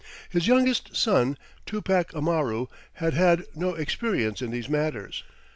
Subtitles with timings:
[0.29, 5.21] His youngest son, Tupac Amaru, had had no experience in these matters.